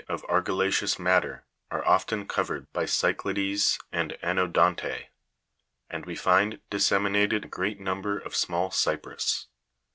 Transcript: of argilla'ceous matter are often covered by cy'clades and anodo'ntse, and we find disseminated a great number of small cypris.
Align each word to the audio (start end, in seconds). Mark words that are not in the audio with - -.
of 0.09 0.23
argilla'ceous 0.23 0.97
matter 0.97 1.43
are 1.69 1.87
often 1.87 2.27
covered 2.27 2.73
by 2.73 2.85
cy'clades 2.85 3.77
and 3.91 4.17
anodo'ntse, 4.23 5.05
and 5.91 6.07
we 6.07 6.15
find 6.15 6.59
disseminated 6.71 7.45
a 7.45 7.47
great 7.47 7.79
number 7.79 8.17
of 8.17 8.35
small 8.35 8.71
cypris. 8.71 9.45